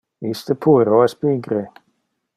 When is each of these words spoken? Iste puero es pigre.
Iste 0.29 0.55
puero 0.65 1.03
es 1.09 1.15
pigre. 1.21 1.61